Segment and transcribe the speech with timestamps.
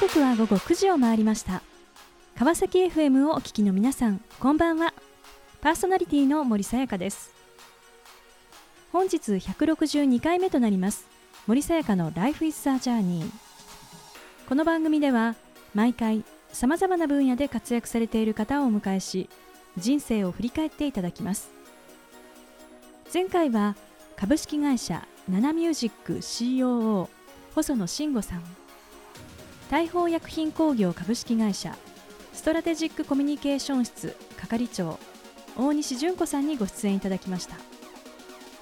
[0.00, 1.60] 刻は午後9時を回りました。
[2.34, 4.94] 川崎 FM をお聞きの皆さんこんばんは。
[5.60, 7.32] パーソナリティの森さやかです。
[8.92, 11.06] 本日162回目となります
[11.46, 13.30] 森さやかの Life is a Journey
[14.48, 15.36] この番組では
[15.74, 19.28] 毎回さまざまな分野で活躍されている方をお迎えし
[19.76, 21.50] 人生を振り返っていただきます。
[23.12, 23.76] 前回は
[24.16, 27.06] 株式会社ナナミュージック COO
[27.54, 28.69] 細野慎吾さん。
[29.70, 31.76] 大宝薬品工業株式会社
[32.32, 34.98] ストラテジックコミュニケーション室係長
[35.56, 37.54] 大西純子さんにご出演いただきました。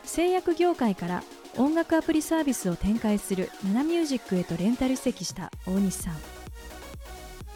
[0.04, 1.22] 製薬業界から
[1.56, 6.16] 音楽アプリサービスを展開するナナミュージックへとレンタル移籍した大西さん。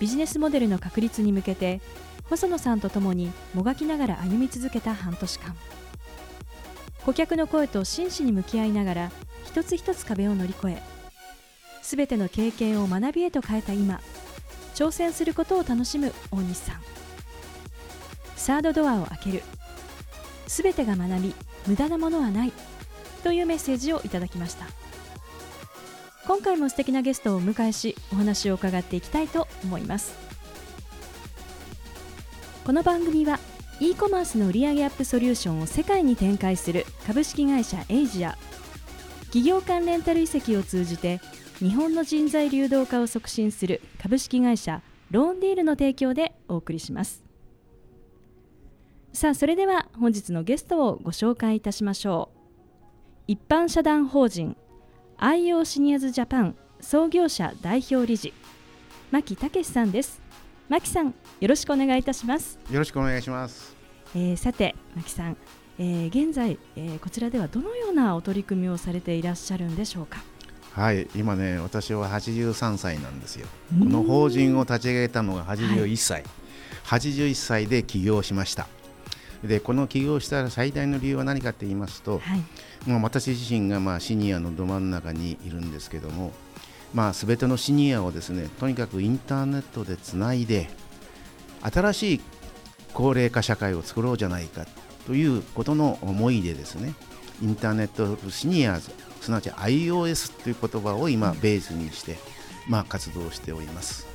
[0.01, 1.83] ビジネスモデルの確立に向けて
[2.31, 5.55] 細野さんと共にもがきながら歩み続けた半年間。
[7.05, 9.13] 顧客の声と真摯に向き合いながら
[9.45, 10.92] 一つ一つ壁を乗り越え
[11.83, 14.01] すべての経験を学びへと変えた今
[14.75, 16.81] 挑戦することを楽しむ大西さん。
[18.37, 19.43] サードドアを開ける。
[20.47, 21.35] すべてが学び
[21.67, 22.53] 無駄なものはない
[23.23, 24.67] というメッセージをいただきました。
[26.27, 30.15] 今回も素敵なゲストをお迎えしお話を伺っていきたいと思います。
[32.65, 33.39] この番組は
[33.81, 38.39] e コマースの売上アップソリューションを世界に展開する株式会社エイジア。
[39.27, 41.21] 企業間レンタル移籍を通じて
[41.63, 44.83] 日本の人材流動化を促進する株式会社
[45.13, 47.23] ローンディールの提供でお送りします。
[49.13, 52.39] さあそれでは本日のゲストをご紹介いたしましょう。
[53.29, 54.57] 一般社団法人
[55.19, 58.35] IO シニアズジャパン創業者代表理事
[59.13, 60.21] 牧武さんです。
[60.69, 62.59] 牧さんよろしくお願いいたします。
[62.73, 63.77] よろしくお願いします。
[64.17, 65.37] えー、さて牧さん、
[65.79, 70.32] えー、現在、えー、こちらではどのようなお取り組みをされていらっしゃるんでしょうか？
[70.75, 73.47] はい今ね私は83歳なんですよ。
[73.79, 76.25] この法人を立ち上げたのが81歳、
[76.85, 78.67] はい、81歳で起業しました。
[79.45, 82.37] でこの起業した最大の理由は何かと言いますと、は
[82.87, 86.33] い、もう私自身がまあシニアのど真ん中にいるんですけども、
[86.95, 90.71] まあ、全てのシニアをですねとにかくインターネットでつないで
[91.61, 92.21] 新しい
[92.95, 94.65] 高齢化社会を作ろうじゃないか
[95.07, 96.95] ということの思いでですね
[97.43, 102.19] インターネットシニアーズすなわち iOS という言葉を今ベースにして、
[102.69, 104.13] まあ、活動しております。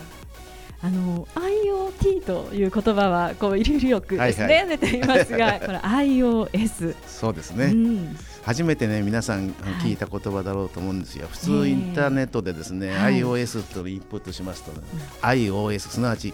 [0.79, 9.49] あの IoT という言葉はこういろいろよくですね、はいはい、出ていますが、 これ iOS そうですね、うん、初めてね皆さん
[9.81, 14.81] 聞いた言葉だろうと思うんですよ、はい、普通インターネットでですね、はい、iOS とインプットしますと、ね、
[15.23, 16.31] iOS すなわち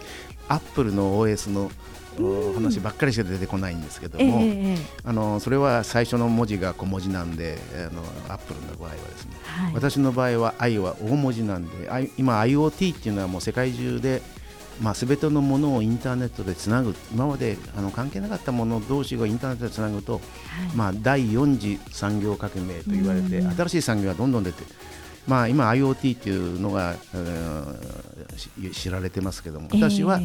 [0.48, 1.70] アップルの OS の
[2.54, 14.22] 話ばっかりしか出てこないんですけども、えー、あのそれは最初の文字が小文字なんであのアップルの場合はですね、はい、私の場合は I は大文字なんで今 IoT っていうのはもう世界中で
[14.80, 20.22] まあ、全てのものをインターネットでつなぐ今まであの関係なかったもの同士をインターネットでつなぐと、はい、
[20.74, 24.64] まあ、第4次産業革命と言われて、新しい産業がどんどん出て
[25.26, 26.96] まあ、今 IoT っていうのが、
[28.72, 30.20] 知られてますけども私は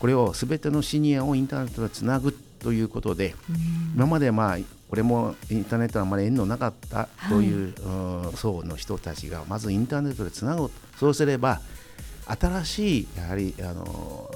[0.00, 3.34] これを全てのシニアをインターネットでつなぐということで、
[3.94, 11.60] 今までまあこれもインターネットはあまり縁のなかったという、はい、層の人たちがまずインターネットでつなぐそうすれば
[12.26, 14.30] 新しいやはりあの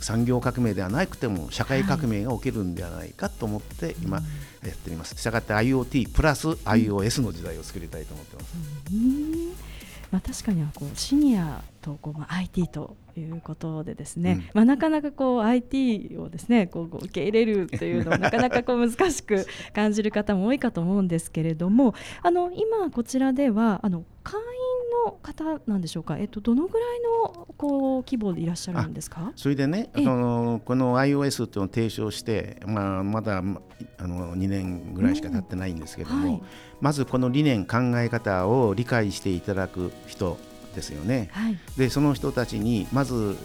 [0.00, 5.14] 産業革命ではなくても社会革命が起きるんではないかと思って今やっています。
[5.16, 9.65] したがって IoT プラス iOS の時代を作りたいと思ってます。
[10.10, 29.32] まあ、確かにはこうシニアとこう、まあ、IT ということでですね、うん、まあ、なかなかこう IT をですねこう受け入れる というのはなかなかこう難しく感じる方も多いかと思うんですけれどもあの今こちらではあの会員の方なんでしょうか、えっと、どのぐらいのこう規模でいらっしゃるんですか？
[29.36, 36.32] それでねあのこの iOS というのを提唱して、まあ、まだあの2年ぐらいしか経ってないんですけども、うん。
[36.34, 36.42] はい、
[36.80, 40.38] まずこの理念考え方を理解していただく人
[40.74, 41.30] ですよね。
[41.32, 43.36] はい、でその人たちにまず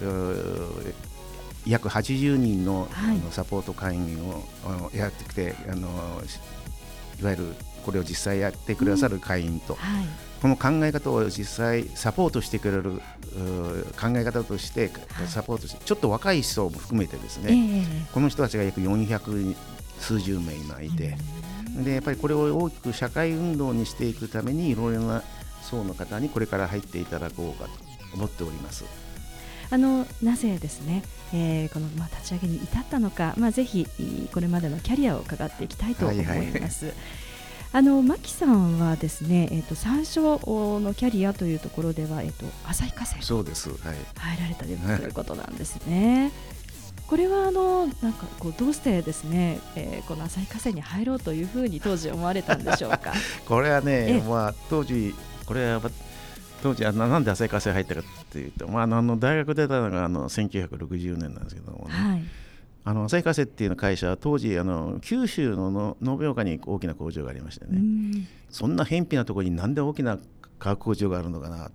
[1.66, 4.44] 約80人の,、あのサポート会員を
[4.94, 5.88] やってきてあの
[7.20, 7.56] いわゆる
[7.86, 10.06] これを実際やってくださる会員と、うんはい、
[10.42, 13.02] この考え方を実際サポートしてくれる
[14.00, 14.90] 考え方として
[15.28, 19.56] サポートして、ちょっと若い人も含めてですね、えー、この人たちが約400
[20.00, 21.16] 数十名今いて、
[21.84, 25.24] でやっぱりこれを大きく社会運動にしていくためにいろいろな
[25.62, 27.72] 層の方にこれから入っていただこうかと
[28.16, 28.86] 思っております。
[29.70, 31.04] あのなぜですね、
[31.34, 33.88] えー、このまあ立ち上げに至ったのか、まあ、ぜひ
[34.34, 36.24] これまでのキャリアを伺っていきたいと思いま
[36.72, 36.86] す。
[36.86, 37.22] はいはい
[37.74, 46.32] あの牧さんはですね、えっ、ー、と最初のキャリアというところではえっ、ー、と旭化成そうです、はい、入られたということなんですね。
[47.08, 53.14] これはあのなんかこうどうしてですね、えー、この旭化成に入ろうというふうに当時思われたんでしょうか？
[53.46, 55.14] これはね、まあ当時
[55.46, 55.82] これは
[56.64, 62.24] 当時あなんで旭化成入ったかっていうと、まあ、あの大学出たのがあの1960年なんですけどもね、はい、
[62.84, 68.28] あの旭化成っていう会社は当時あの九州の延岡に大きな工場がありましてね。
[68.50, 70.18] そんな偏僻なところになんで大きな
[70.58, 71.72] 化学工場があるのかな。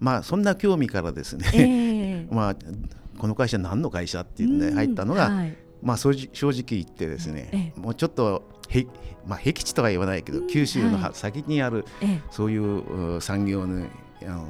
[0.00, 2.56] まあそんな興味からですね、えー、 まあ
[3.18, 8.86] この会社何の会社っていうんで入ったのが、はい、まあ正直言ってですね、もうちょっとへ、
[9.26, 11.84] まあ、僻地とは言わないけど、九州の先にある、
[12.30, 13.86] そういう産業の
[14.22, 14.48] あの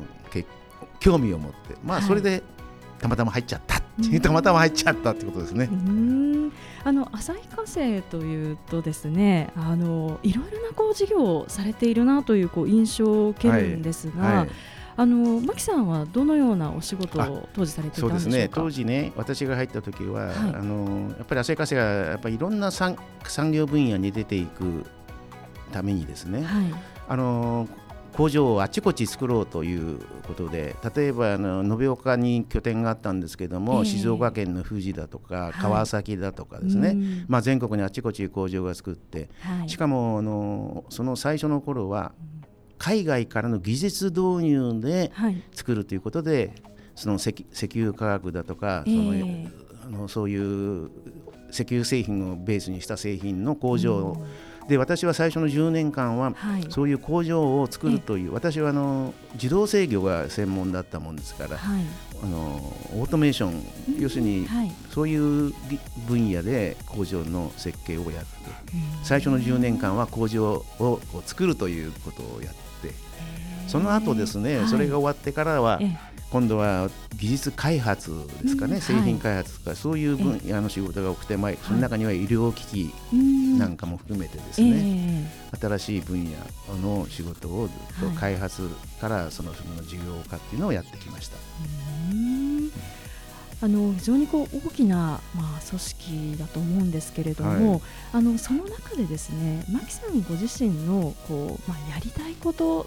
[1.00, 2.42] 興味を持って、まあ、それで
[3.00, 3.80] たまたま入っちゃった、
[4.20, 5.68] たまたま入っちゃったってことですね。
[6.84, 14.48] あの旭化成というとですねあのいろいろなこう事業をされているなというこう印象を受けるんですが、はいはい
[14.98, 18.30] あの牧さんはどのようなお仕事を当時されていたんでしょうか？
[18.30, 18.50] そうですね。
[18.50, 24.86] 当時ね、私が入った時は、はい、あのやっぱり旭化成がやっぱりいろんな産産業分野に出ていく
[25.70, 26.42] ためにですね。
[26.42, 26.64] はい、
[27.10, 27.68] あの
[28.16, 36.96] 工場をあちこち作ろうということで例えばあの延岡に拠点があったんですけども、えー、静岡県の富士だとか川崎だとかですね、はい、
[37.28, 42.12] まあ、全国にあちこち工場が作って、はい、しかもあのその最初の頃は
[42.78, 45.12] 海外からの技術導入で
[45.52, 49.50] 作るということで、はい、その石石油化学だとか、その、えー、
[49.86, 50.36] あのそうい
[50.84, 50.90] う
[51.50, 54.26] 石油製品をベースにした製品の工場を、
[54.68, 56.32] で私は最初の10年間は、
[56.70, 61.82] そういう工場を作るという私はあの自動制御が専門だったもんですから、はい、
[62.22, 62.38] あの
[62.94, 65.52] オートメーション、要するに、はい、そういう
[66.08, 68.26] 分野で工場の設計をやって
[69.04, 72.66] 最初の10年間は工場を作るということをやって
[73.68, 75.80] その後ですね、それが終わってからは、
[76.30, 78.10] 今度は技術開発
[78.42, 82.94] ですかね、製品開発とか、そういう分野の仕事が多くて、まあ、その中には医療機器
[83.58, 85.30] なんかも含めてですね、
[85.60, 86.32] 新しい分野
[86.78, 88.68] の仕事をずっと開発
[89.00, 91.36] からそのその事業化っていうのをやってきました。
[93.62, 97.80] あの非常にこう大きな、まあ、組織だと思うんですけれども、はい、
[98.12, 102.86] あのその中でですね牧さんご自身のこう、まあ、やりたいこと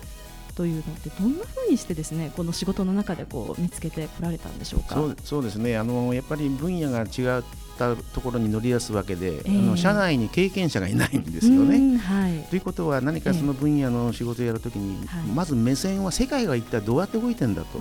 [0.59, 4.95] というのってどんなふうにしてですねこの仕事の中でこう見つけてこられたんでしょうか？
[4.95, 5.77] そうそうですね。
[5.77, 7.44] あのやっぱり分野が違っ
[7.79, 11.97] たところに乗り出すわけで、えー、あの社内に経験者がいないんですよね。
[11.97, 17.79] はい、ということは何かその分野の仕事をやるときに、えー、まず目線は世界が一体どうやって動いてんだと。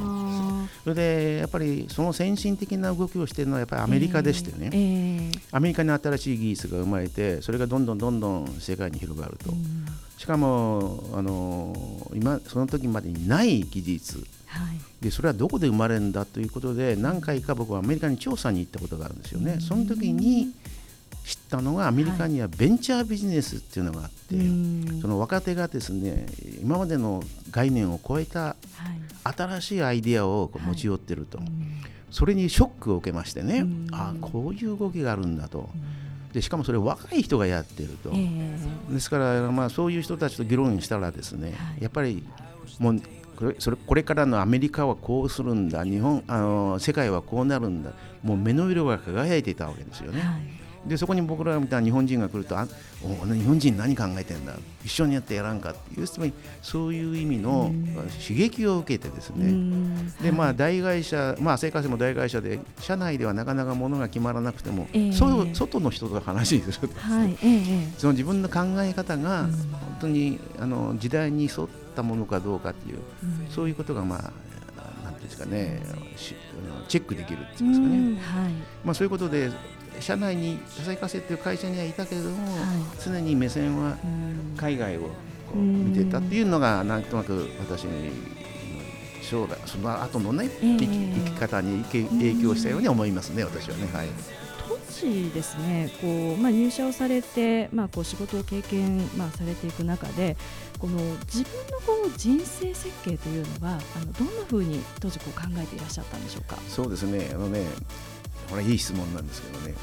[0.84, 9.52] それでやっぱりその先進的な動きをしているのはやっぱりアメリカでしたよね、えーえー、アメリカに新しい技術が生まれてそれがどんどんどんどん世界に広がると、
[10.16, 11.74] しかもあの
[12.14, 19.58] 今その時までにない技術、はい、でそれはどこで生まれるんだということで何回か僕はアメリカに調査に行ったことがあるんですよね。
[19.60, 20.52] その時に
[21.24, 26.26] 知ったのがアメリカにはベンチャービジネスっていうのがあって、はい、その若手がですね
[26.62, 28.56] 今までの概念を超えた
[29.24, 31.48] 新しいアイデアを持ち寄ってると、はい、
[32.10, 35.69] それにショックを受けましてねああこういう動きがあるんだと。
[36.32, 42.22] でしかもそれ若い人がやってると、えー、ですからまあそういう人たちと議論したらですね、はい、やっぱり
[42.78, 43.00] もう
[43.38, 45.84] これそれこれからのアメリカはこうするんだ。
[45.84, 47.92] 日本あの世界はこうなるんだ。
[48.24, 50.20] もう目の色が輝いていたわけですよね。
[50.20, 50.57] はい。
[50.88, 52.66] でそこに僕らみたいな日本人が来るとあ
[53.02, 54.54] お日本人何考えてんだ？
[54.84, 57.70] 一緒にやってやらんかっていうつまりそういう意味の
[58.20, 59.52] 刺激を受けてですね。
[60.22, 69.50] でまあ大会社まあ生活も大会社で社内ではなかなかものが決まらなくても、えー、外の人と話すると、はいえー、その自分の考え方が本
[70.00, 72.98] 当にあの時代に沿ったものかどうかっていう
[73.50, 74.32] そういうことがまあ
[75.20, 75.82] ですかね
[76.88, 78.52] チェックできるっていうんですかね、はい。
[78.84, 79.50] まあ、そういうことで
[80.00, 82.64] 社内に旭化成という会社にはいたけれども、はい、
[83.05, 83.96] 常に目線は
[84.56, 85.10] 海外をこ
[85.55, 88.10] う見てたっていうのがなんとなく私に
[89.22, 93.88] 将来その後のね、えー、生き方に影響したように思いますね、私はね。
[93.93, 94.08] はい。
[94.69, 94.76] 当
[95.06, 100.36] 時ですねこう、まあ、入社をされて、まあ、こう仕事を経験、まあ、されていく中で
[100.78, 106.56] この自分のこう人生設計というのはあのどんなふうに当時こう考えていらっしゃったんでしょうか？
[106.69, 107.31] そうですね。
[107.32, 107.64] あのね
[108.50, 109.74] これいい質問なんですけどね。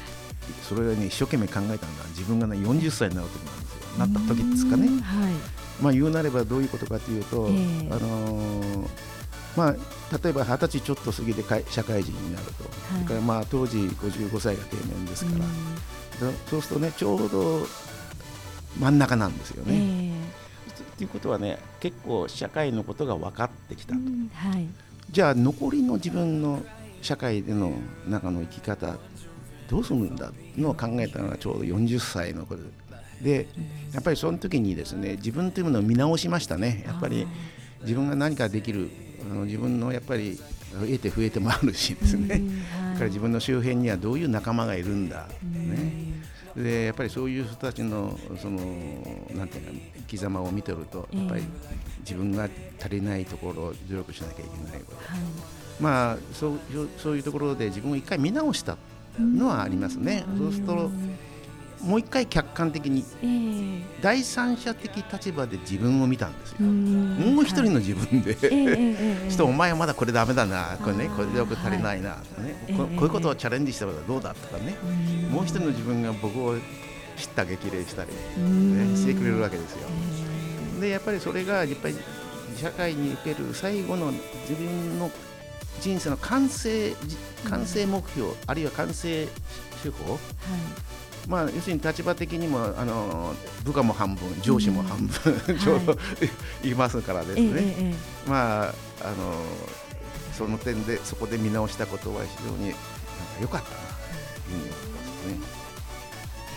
[0.62, 1.78] それをね一生懸命考えたのは
[2.10, 3.98] 自分がね40歳になる時なんですよ。
[3.98, 5.32] なった時ですかね、はい、
[5.80, 8.88] まあ言うなればどういうことかというと、えー、あのー、
[9.56, 9.72] まあ、
[10.22, 17.66] 例えば二十歳ちょっと過ぎて社会人になると、はい、それからまあ当時55歳が定年ですから、そうするとねちょうど
[18.78, 19.74] 真ん中なんですよね。
[19.74, 20.46] えー
[20.96, 24.66] っていうことはね結構社会のことが分かってきたと、はい、
[25.10, 26.62] じゃあ残りの自分の
[27.02, 27.72] 社会での
[28.08, 28.96] 中の生き方
[29.68, 32.60] どうするんだのを考えたのがちょうど40歳の頃
[33.22, 33.48] で
[33.92, 36.84] やっぱりその時にですね自分というものを見直しましたね。
[36.86, 37.26] やっぱり
[37.82, 38.90] 自分が何かできる
[39.30, 40.38] あの自分のやっぱり
[40.72, 42.42] 得て増えてもあるしですね、
[42.78, 46.22] はい、から自分の周辺にはどういう仲間がいるんだ、ね、
[46.56, 48.58] でやっぱりそういう人たちのその
[49.34, 51.42] なんていうか生き様を見てるとやっぱり
[52.00, 52.48] 自分が
[52.80, 55.20] 足りないところを努力しなきゃいけないこと、はい、
[55.80, 56.58] まあそう
[56.98, 58.76] そういうところで自分を一回見直した
[59.18, 60.24] のはありますね。
[60.38, 60.90] そうすると
[61.82, 66.60] もう一回客観的に、えー、第三者的立場で自分を見たんですよ。
[66.60, 70.78] もう一人の自分で、はい、 してお前はまだこれだめだな。
[70.82, 72.14] これねこれでよく足りないな。
[72.14, 74.74] とかね、ここういうことをチャレンジしたらどうだとかね。
[75.30, 76.56] もう一人の自分が僕を
[77.16, 78.10] 知った激励したり、
[78.42, 79.88] ね、してくれるわけですよ。
[80.80, 81.96] でやっぱりそれがやっぱり
[82.56, 85.10] 社会における最後の自分の
[85.80, 86.94] 人生の完成
[87.48, 89.26] 完成目標、あるいは完成
[89.82, 90.20] 手法、はい。
[91.28, 93.34] まあ、要するに立場的にもあの
[93.64, 95.96] 部下も半分上司も半分、うん、ちょうど、
[96.62, 97.94] い、ますからですね、え
[98.26, 99.42] え、まああの
[100.32, 102.78] その点でそこで見直したことは非常になんか
[103.40, 104.54] 良かったなとい。
[104.54, 105.66] うふうに思いますね。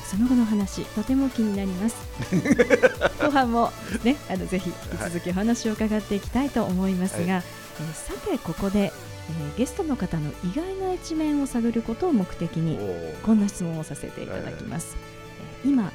[0.05, 1.95] その後の話とても気になります。
[3.21, 3.71] 後半も
[4.03, 7.43] ねあのぜひ引き続きお話を伺っていきたいと思いますが、はい、
[7.79, 8.91] えさてここで
[9.29, 12.79] えー、ゲストの方の意外な一面を探ることを目的に
[13.24, 14.98] こんな質問をさせていただきます、
[15.63, 15.91] えー、今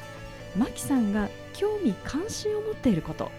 [0.57, 3.31] マキさんが興味関心を持っていること教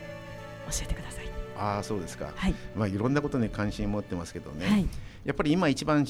[0.83, 1.26] えてください。
[1.59, 2.55] ああそうですか、はい。
[2.75, 4.87] まあ、いろんなことに関心を持ってますけどね、はい、
[5.25, 6.07] やっぱり今一番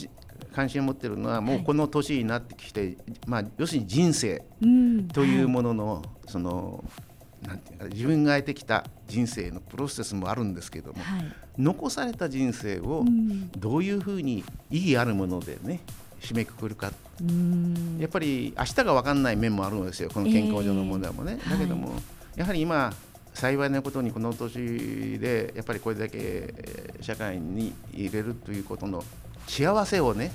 [0.53, 4.43] 関心を持っているのはもうこの年になってきて、はい、まあ、要するに人生
[5.13, 6.85] というものの、その
[7.47, 13.05] なんていうか自分が得てきた人生のプロセスもあるんですけども、はい、残された人生を
[13.57, 15.81] どういうふうに意義あるものでね
[16.21, 16.93] 締めくくるか。
[17.99, 22.01] やっぱり明日が分かんない面もあるんですよこの健康上の問題もね、えー、だけども、はい、
[22.37, 22.93] やはり今
[23.33, 26.55] 幸いなことにこの年でやっぱりこれだけ
[27.01, 29.03] 社会に入れるということの
[29.47, 30.31] 幸せをね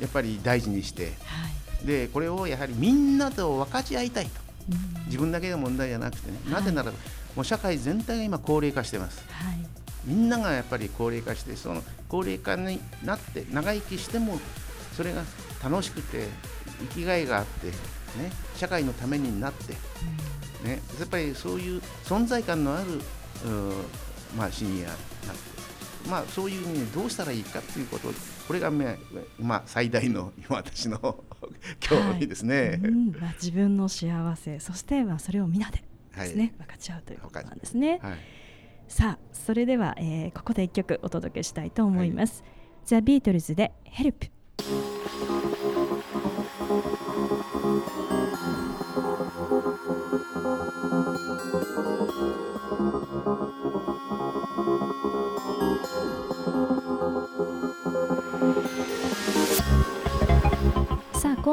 [0.00, 1.48] やっぱり大事にして、は
[1.82, 4.43] い、でこれをやはりみんなと分かち合いたいと
[5.06, 6.92] 自分だけの問題じゃなくてね、なぜなら
[7.36, 9.66] もう社会全体が今高齢化してます、はい、
[10.04, 14.38] みんながやっぱり高齢化してその高齢化になって長生きしても
[14.96, 15.22] それが
[15.62, 16.28] 楽しくて
[16.80, 17.74] 生きがいがあって、ね、
[18.56, 19.72] 社会のためになって、
[20.66, 23.00] ね、やっぱりそういう存在感のある
[24.36, 28.08] まあ、シニアになって、まあ、そういうふうにどうしたらいいかということ
[28.46, 31.24] これが、まあ、最大の私の
[31.80, 35.82] 興味ですね、はいうんまあ、自分の幸せそしてまあそれを皆で
[36.16, 37.98] ですね、はい、分かち合うということなんですね。
[38.02, 38.18] はい、
[38.88, 42.44] さあそれでは、えー、ここで一曲お届けしたいと思います。
[42.84, 44.28] ザ・ビートルズで「ヘルプ」。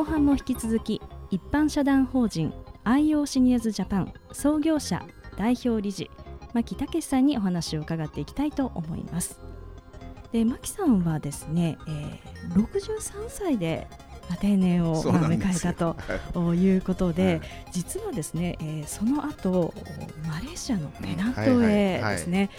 [0.01, 2.51] 後半も引き続き一般社団法人
[2.86, 5.05] IO シニアズジャパン創業者
[5.38, 6.10] 代表理事
[6.53, 9.39] 牧武さんにお話を伺っていきたいと思います。
[10.31, 13.88] で牧さんはですね、えー、63歳で
[14.38, 15.74] 定年を迎えた
[16.34, 17.41] ということで、はい、
[17.72, 19.74] 実はですね、えー、その後
[20.27, 22.50] マレーシアのペナントへですね、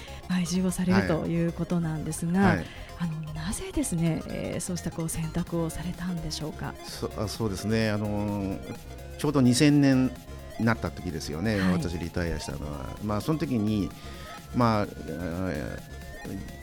[0.42, 2.66] 移住をされるということなんですが、はい、
[3.02, 6.72] あのなぜですね、えー、そうしたこう選択をされたんでしょうか？
[6.84, 8.56] そそうですね、あの
[9.18, 10.10] ちょうど2000年
[10.58, 13.90] になった時ですよね、はい、私リタイアしたのは、まあその時に
[14.54, 14.86] まあ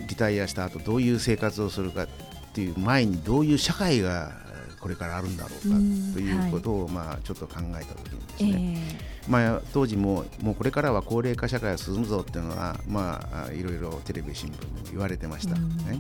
[0.08, 2.08] リタイアした後どういう生活をするかっ
[2.54, 4.32] ていう前にどういう社会が
[4.80, 5.76] これからあるんだろうか
[6.14, 8.78] ということを、まあ、ちょっと考えた時にですね、
[9.19, 15.56] えー、まあ、当時ももうこれからは高齢化社会が進むぞっていうのは、まあ、いろいろテレビ新聞でも言われてました。
[15.56, 16.00] ね。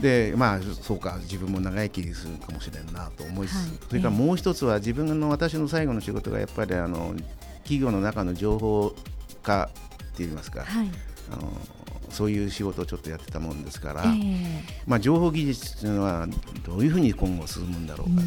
[0.00, 7.14] でまあそうか自分も長生きするかもしれんなと思いつつ、はい、それからもう一つは自分の私の最後の仕事がやっぱりあの
[7.62, 8.94] 企業の中の情報
[9.42, 9.70] 化
[10.12, 10.90] っていいますか、はい、
[11.32, 11.52] あの
[12.10, 16.26] そういう仕事をちょっとやってたもんですから、えー、まあ、情報技術というのは
[16.64, 18.22] どういうふうに今後進むんだろうか。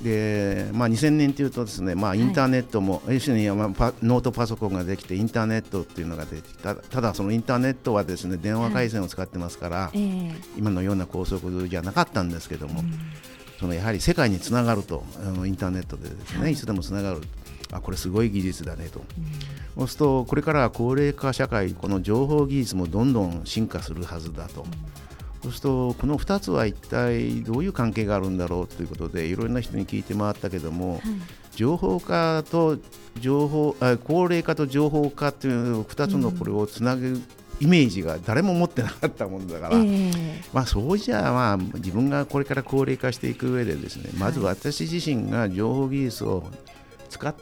[0.00, 12.92] でまあ、2000年というとですね、まあ、インターネットも、はい、要するに、まあ、ノートパソコンができてインターネットっていうのが出てきたただそのインターネットはですね電話回線を使ってますから、はい、今のような高速じゃなかったんですけども、うん、
[13.58, 17.20] そのやはり世界につながるとあのインターネットでですね、はい、いつでもつながる。
[17.72, 19.02] あこれすごい技術だねと、
[19.76, 24.64] そうするとこれからは高齢化社会この情報技術もどんどん進化するはずだと。
[25.46, 31.00] そうするとこの2つは一体どういう関係があるんだろうということでいろんな人に聞いて回ったけども、はい、
[31.54, 32.78] 情報化と
[33.20, 37.20] 情報あ高齢化と情報化という2つのこれをつなぐ
[37.60, 40.12] イメージが誰も持ってなかったもんだから、えー、
[40.52, 46.44] まあ、そうじゃまあ自分がこれから高齢化していく上でですねまず私自身が情報技術を
[47.08, 47.34] 使っ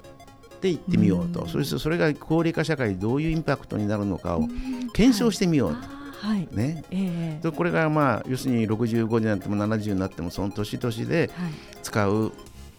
[0.61, 4.47] ていってみようと、そしてそれが高齢化社会どういうインパクトになるのかを
[4.93, 5.94] 検証してみようと。
[6.25, 6.49] はい。
[6.53, 6.85] ね。
[6.91, 11.31] えー、これが、まあ、要するに65になっても70になってもその年々で
[11.83, 12.33] 使う、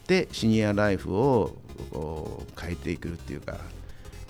[0.08, 1.56] でシニアライフを
[2.60, 3.58] 変えていくっていうか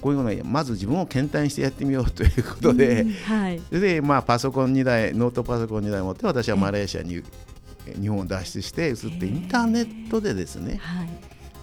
[0.02, 7.24] こういうのをまず自分を検体してやってみようということで、うんはい、でまあ、パソコン2台ノートパソコン2台持って私はマレーシアに
[8.00, 11.10] 日本を脱出して移ってインターネットでですね、はい、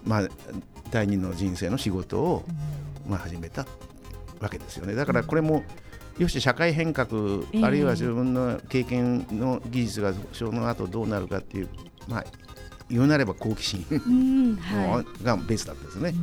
[0.04, 0.28] まあ、
[0.90, 2.44] 第二の人生の仕事を、
[3.09, 3.66] まあ、始めた
[4.40, 4.94] わけですよね。
[4.94, 5.62] だからこれも、
[6.19, 7.09] よし社会変革、
[7.62, 11.69] あるいは自分の経験の技術がその後どうなるかっていう、
[12.07, 12.25] まあ、
[12.90, 16.14] 言うなれば好奇心、はい、がベースだったですね。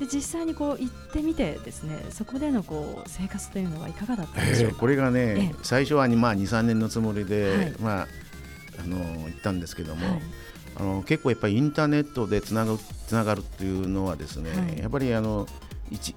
[0.00, 8.08] で実際にこう行ってみてですねそこでのこう生活というのはいかがだったんでしょうか、えー、これがね、最初はまあ23年のつもりで、はい、まあ
[8.82, 10.22] あの行ったんですけども、はい、
[10.76, 15.46] あの結構やっぱりインターネットでつながつながるっていうのはですね、はい、やっぱりあの
[15.90, 16.14] 一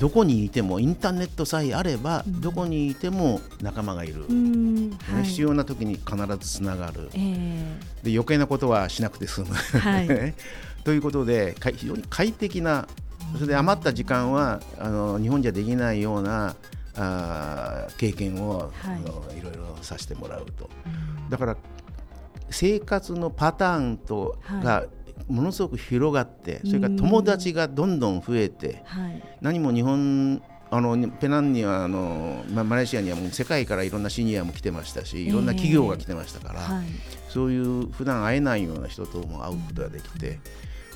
[0.00, 10.34] どこにいてもインターネットさえあれば、うん、どこにいても仲間がいる、はい、必要な時に必ずつながる、えー、で余計なことはしなくて済む、はい、
[10.84, 12.88] ということで非常に快適な
[13.34, 16.56] それで余った時間はあの日本じゃできないような
[16.96, 20.68] あ経験を、はい、あのいろいろさせてもらうと、
[21.28, 21.56] だから
[22.50, 24.86] 生活のパターンとが
[25.28, 28.82] ものすごく広がってそれから友達がどんどん増えて、
[29.40, 36.84] 何も日本あのペナンにはあの、まあ、マレーシアにはもう世界からいろんなシニアも来てましたしいろんな企業が来てましたから、えーはい、
[37.28, 40.38] そういう普段会えないような人とも会うことができて。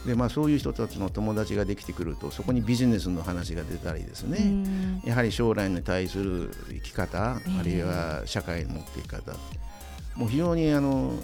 [0.06, 5.00] でまあ、そういう人たちの友達ができてくるとそこにビジネスの話が出たりですね。
[5.02, 9.32] やはり将来に対する生き方、あるいは社会の持っていき方。
[10.14, 11.14] もう非常にあの、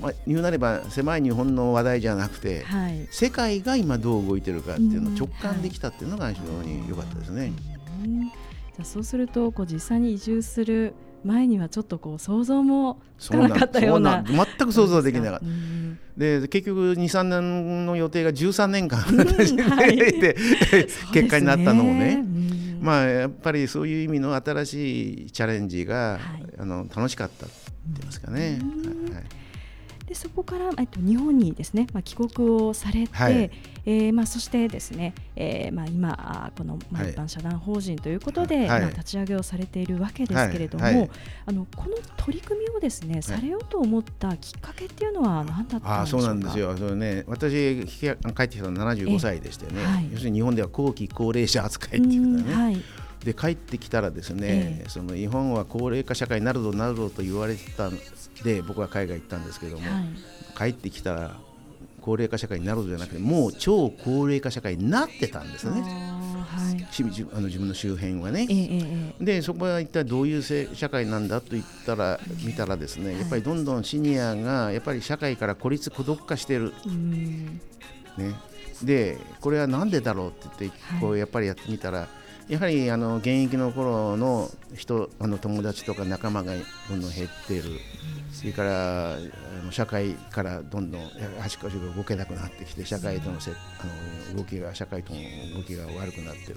[0.00, 7.52] まあ、言うなれば狭い日本の話題じゃなくて、はい、世界が今どう動いてるかっていうのを直感できたっていうのが非常に良かったですね。
[8.76, 14.22] じゃそうするとこう実際に移住する前にはちょっとこう想像もつかなかったような。
[14.22, 15.46] 全く想像できなかった。
[16.16, 20.36] で結局23年の予定が13年間、うんはい、 で
[21.12, 22.24] 結果になったのもね、
[22.80, 27.54] まあやっぱりそういう意味の新しいチャレンジが、はい、あの楽しかったって
[27.94, 28.58] 言いますかね。
[29.12, 29.45] はい
[30.06, 41.10] でそこから、えっと、日本にですね、まあ、帰国をされて、はい、えー、まあ、そしてですね、えーまあ、今この、まあ、一般社団法人ということで、はい、まあ、立ち上げをされているわけですけれども、はい、
[41.46, 46.20] あのこの取り組みをですね、されようと思ったきっかけっていうのは何だったんでしょうか？
[46.20, 46.76] あそうなんですよ。
[46.76, 49.80] それ、ね、私帰ってきたの75歳でしてね、
[50.12, 52.76] 要するに日本では後期高齢者扱いっていうかね。
[53.24, 57.90] で帰ってきたらですね、えー、その日本は高齢化社会になるぞなるぞと言われてた
[58.44, 60.04] で僕は海外行ったんですけども、はい、
[60.56, 61.36] 帰ってきたら
[62.00, 65.82] 高齢化社会になるぞじゃなくてもう超高齢化社会になってたんですね。
[65.82, 66.86] はい、
[67.32, 76.72] あの自分の周辺はね、えー、でそこは一体どういう社会なんだと言ったら見たらですねやっぱりどんどんシニアがやっぱり社会から孤立孤独化してる、
[78.16, 78.34] ね、
[78.84, 82.08] でこれは何でだろうって言ってこうやっぱりやってみたら、
[82.48, 86.52] やはりあの現役の頃の人あの友達とか仲間が
[86.88, 87.64] どんどん減っている、
[88.32, 89.16] それから
[89.70, 91.00] 社会からどんどん
[91.40, 93.54] 端々が動けなくなってきて社会とのせあ
[94.32, 95.20] の動きが社会との
[95.56, 96.56] 動きが悪くなっている。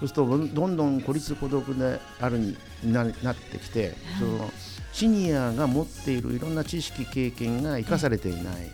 [0.00, 4.50] そうするとどんどん孤立孤独であるにななってきて、その
[4.94, 8.70] シニアが持っているいろんな知識経験が生かされていない、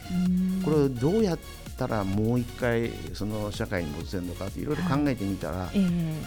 [0.62, 1.38] これをどうやっ
[1.78, 5.78] たらもう一回その社会に戻せるのかっていろいろ考えてみたら、はいえ。
[5.78, 6.22] ー、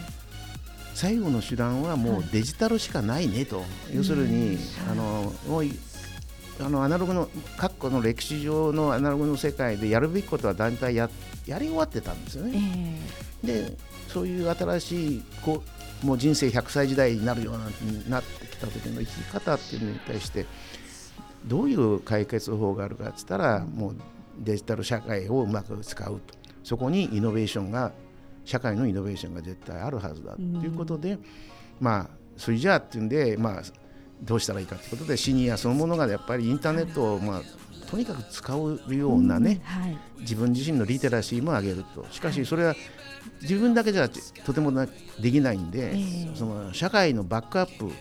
[0.96, 4.58] 最後の手段はもうデジタルしかないねと、はい、要するに、
[4.90, 5.64] あのもう
[6.60, 11.08] あのアナログの各個の歴史上のアナログの世界でやるべきことは大体や
[11.46, 13.00] やり終わってたんですよね。
[13.44, 13.78] えー、で
[14.08, 20.46] そういう新しいこうもう人生100歳時代になるようになってきた時の生き方っていうのに対して
[21.46, 23.96] どういう解決法があるかっつったらもう
[24.40, 26.44] デジタル社会をうまく使うと。
[26.64, 27.92] そこにイノベーションが
[28.46, 31.18] 社会のイノベーションが絶対あるはずだということで、
[31.80, 33.64] まあそれじゃあっていうんで、まあ、
[34.22, 37.42] どうしたらいいかということでシニアそのものがやっぱりインターネットを、まあ、
[37.94, 42.08] とにかく使うようなね、はい、自分自身のリテラシーも上げると。
[42.10, 42.76] しかしそれは
[43.44, 44.72] 自分だけじゃとても
[45.22, 47.92] できないんで、えー、その社会のバックアップ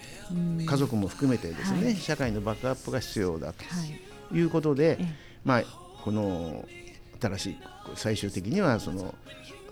[0.65, 5.63] 家族も含めてですね、はい、社会のバックアップが必要だということで、はい、まあ、
[6.03, 6.67] この
[7.21, 7.57] 新しい
[7.95, 9.15] 最終的にはその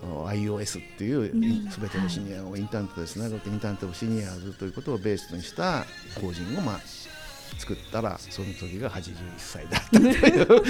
[0.01, 5.85] iOS っていうすべてのシニアをインターネットでつなぐインターネットオシニアーズということをベースにした
[6.21, 6.79] 法人をまあ
[7.57, 10.63] 作ったらその時が81歳だったという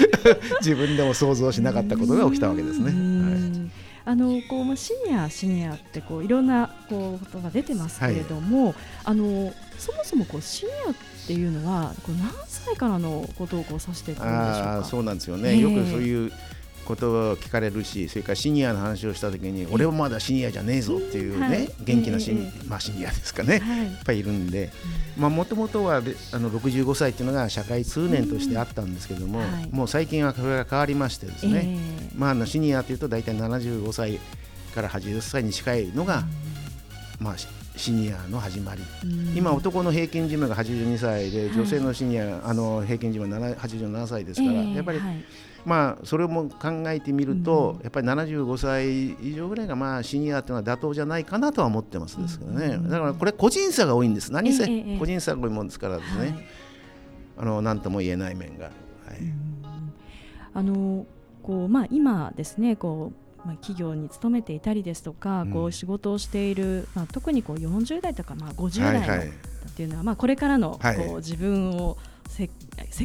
[0.60, 2.84] 自分でも想像しなかったことが起きたわけですね。
[2.84, 3.72] はい
[4.04, 10.94] あのこうシニアシニアってこういろんなこうことが出てますけれども、はい、あのそもそもこうシニアっ
[11.26, 14.34] ていうのはこう何歳からのことをこう指しているんでしょう
[14.82, 14.84] か？
[14.84, 15.56] そうなんですよね。
[15.58, 16.32] よくそういう
[16.84, 24.70] ことを聞かれるしそれからシニアの話をした時に俺はまだシニアじゃねえぞっていうね、はい、元気なシニ,、まあ、シニアですかね、はい、いっぱいいるんで
[25.16, 26.00] もともとはあ
[26.38, 34.18] の65歳っていうのが社会通念としてあったんですけども、はい、もう最近はそれが変わりましてですね、えー、まあ、あのシニアというと大体75歳
[34.74, 36.24] から80歳に近いのが、
[37.20, 37.34] まあ、
[37.76, 38.82] シニアの始まり、
[39.34, 45.00] 今、男の平均寿命が82歳で、女性のシニア、あの平均寿命87歳ですから、やっぱり、
[45.64, 54.66] まあ、それも考えてみると、やっぱり75歳以上ぐらいが、まあ、シニアというのは妥当じゃないかなとは思ってますですけどね、だからこれ、個人差が多いんです、何せ
[54.98, 56.46] 個人差が多いもんですからですね、
[57.38, 58.66] あの何とも言えない面が。
[58.66, 58.72] はい、
[60.54, 61.06] あの
[61.42, 71.96] こうまあ、今ですねこうまあ、企業に勤めていたりですとか、うん、こう仕事をしている、まあ、特にこう40代とかまあ50代のっていうのは、まあ、これからのこう自分を
[72.28, 72.52] 設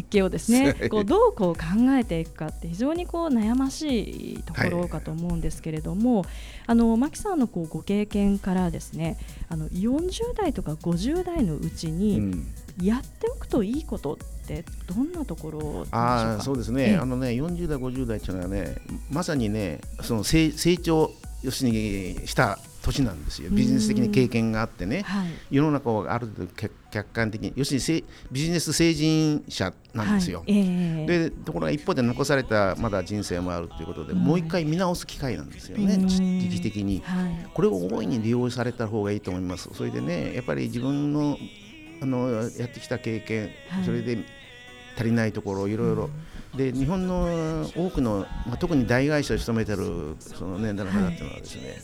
[0.10, 1.62] 計をですねこうどうこう考
[2.00, 6.28] えていくかって非常にこう悩ましいところかと思うんですけれども、はい、
[6.68, 9.18] あの牧さんのこうご経験からですね
[9.50, 12.46] あの40代とか50代のうちに
[12.82, 14.18] やっておくといいことっ
[14.48, 18.78] てどんなところあそうですね、あのね40代50代っていうのはね
[19.12, 21.12] まさにねその成長
[21.44, 23.50] 要するにした年なんですよ。
[23.52, 26.52] ビジネス的に経験があってね、はい、世の中をある程度
[26.90, 30.58] 客観的に要するにビジネス成人者なんですよ、はい。
[30.58, 41.38] えー、でところが一方で残されたまだ人生もあるということで、もう一回見直す機会なんですよね、時期的に、はい、これを大いに利用された方がいいと思いますそれでねやっぱり自分の
[42.00, 43.50] あのやってきた経験、
[43.84, 44.24] それで
[44.98, 46.10] 足りないところいろいろ、
[46.56, 51.78] で日本の多くの、まあ、特に大会社を務めてるその年代の方っていうのはですね、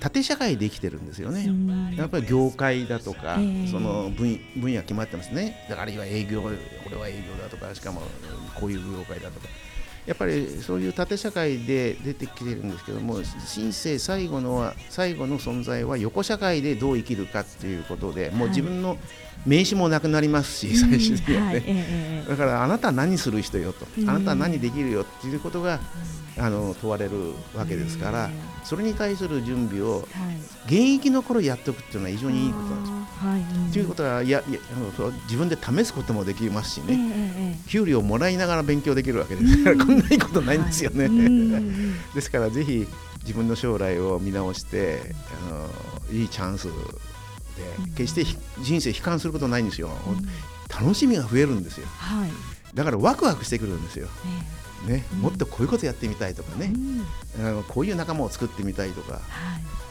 [0.00, 1.48] 縦社会で生きてるんですよね、
[1.96, 6.50] やっぱり業界だとか、えー、その分分野決まってますね、だからあるいは営業、こ
[6.90, 8.02] れは営業だとか、しかも
[8.54, 9.48] こういう業界だとか、
[10.06, 18.98] やっぱりそういう縦社会で出てきてるんですけども、人生最後のは最後の存在は横社会でどう生きるかっていうことで、もう自分の
[19.44, 25.80] 名刺もなくなりますし、最終的にはね、だからあなたは何する人よと、あなたは何できるよっていうことが、
[26.38, 28.30] あの問われるわけですから、
[28.62, 30.06] それに対する準備を
[30.66, 32.90] 現役の頃やっておくっていうのは非常にいいことなんです。
[32.90, 32.96] よ。
[33.16, 41.08] はい、ということはいやいやあの自分で試すこともできますしね、給料をもらいながら勉強できるわけですから、こんないいことないんですよね。
[42.14, 42.86] ですからぜひ
[43.22, 45.00] 自分の将来を見直して
[45.48, 45.70] あの
[46.12, 46.72] いいチャンスで
[47.96, 48.24] 決して
[48.60, 49.90] 人生悲観することないんですよ、
[50.68, 52.30] 楽しみが増えるんですよ、はい、
[52.74, 54.08] だからワクワクしてくるんですよ。
[54.84, 56.72] ね、もっとこういうことやってみたいとかね、
[57.38, 59.22] うん、あのこういう仲間を作ってみたいとか、はい、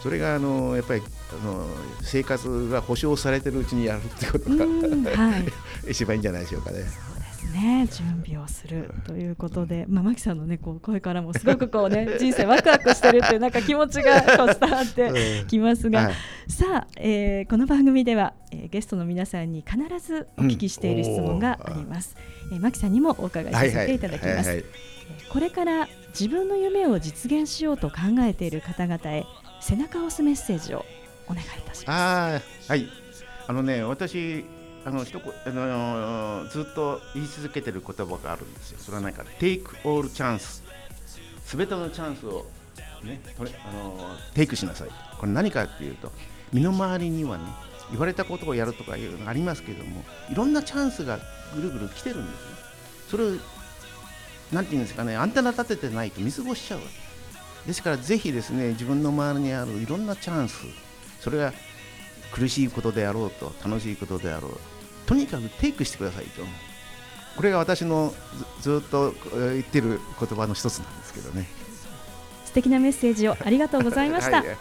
[0.02, 1.65] それがあのやっぱりあの
[2.02, 4.65] 生活が保障されてるうちにやるってことが、
[5.17, 5.45] はい、
[5.91, 6.86] 一番いいんじゃないでしょうかね。
[7.56, 16.13] ね準備をするということで、まあ、牧さんの、ね、こう声からもすごくこう、ね、 人生ワクワクしてるっていうなんか気持ちがこう伝わってきますが、はい、
[16.52, 22.15] さあ、えー、この番組では、えー、ゲストの皆さんに必ずお聞きしている質問があります。
[22.50, 24.65] うん、えー、牧さんにもお伺いさせていただきます。
[25.30, 29.26] これから自分の夢を実現しようと考えている方々へ
[29.62, 30.86] 背中を押すメッセージを
[31.28, 32.70] お願いいたします。
[32.70, 32.88] はい。
[33.48, 34.44] あのね私
[34.86, 38.78] あの一あのずっと言い続けてる言葉があるんですよ。
[38.80, 40.62] それは何か Take all chance
[41.43, 42.45] すべてのチャンスを
[43.04, 44.89] ねれあのテイクしなさい。
[45.19, 46.12] これ何かっていうと
[46.54, 47.45] 身の回りにはね
[47.89, 51.19] 言われたことをやるとかいうのがありますけれどもいろんなチャンスが
[51.56, 52.48] ぐるぐる来てるんですよ。
[53.10, 53.32] それを
[54.52, 60.63] なんていうんですかねアンテナ立ててないと見過ごしちゃうわけですからぜひですね自分の周りにあるいろんなチャンス
[61.19, 61.54] それが
[62.32, 64.75] 苦しいことであろうと楽しいことであろう
[65.06, 66.44] とにかくテイクしてくださいと。
[67.36, 68.13] これが私の
[68.62, 71.48] ずっと言ってる言葉の一つなんですけどね。
[72.46, 74.58] 素敵なメッセージをありがとうございました、はい、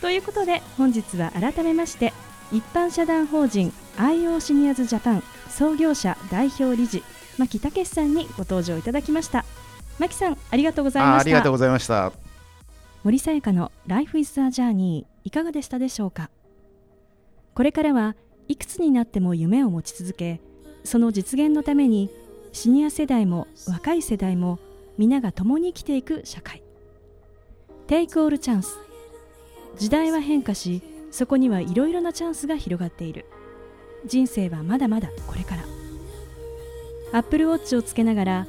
[0.00, 2.12] ということで本日は改めまして
[2.50, 7.04] 一般社団法人 IO シニアズジャパン創業者代表理事
[7.36, 9.44] 牧武さんにご登場いただきました。
[10.00, 11.20] 牧さんありがとうございました。
[11.20, 12.12] ありがとうございました。
[13.04, 16.30] 森さやかの Life is a Journey いかがでしたでしょうか？
[17.54, 18.16] これからは
[18.48, 20.40] いくつになっても夢を持ち続け
[20.82, 22.10] その実現のために
[22.52, 24.58] シニア世代も若い世代も
[24.96, 26.62] 皆が共に生きていく社会。
[27.86, 28.66] Take all chance
[29.78, 33.26] 時代は変化しそこにはいろいろなチャンスが広がっている。
[34.06, 35.64] 人生はまだまだこれから。
[37.12, 38.46] アップルウォッチをつけながら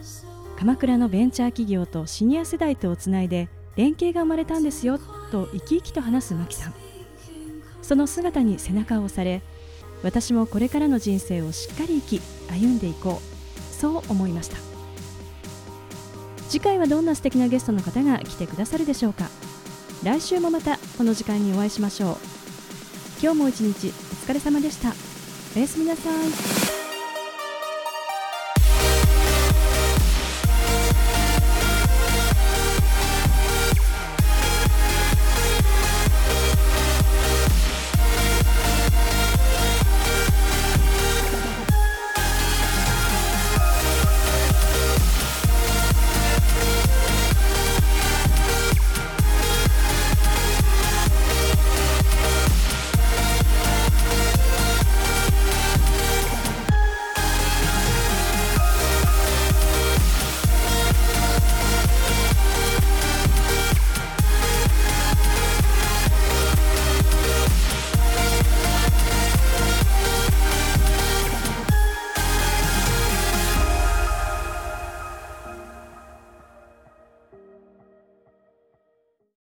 [0.57, 4.97] 鎌倉のベンチャー企業とシニア世代とをつないで連携が生まれたんですよ
[5.31, 6.73] と生き生きと話す牧さん。
[7.81, 9.41] その姿に背中を押され
[10.03, 13.73] 私もこれからの人生をしっかり生き歩んでいこう。
[13.73, 14.57] そう思いました。
[16.49, 19.29] 次回はどんな素敵なゲストの方が来てくださるでしょうか。
[20.03, 22.17] 来週もまたこの時間にお会いしましょう。
[23.21, 24.93] 今日も一日お疲れ様でした。
[25.55, 26.59] おやすみなさい。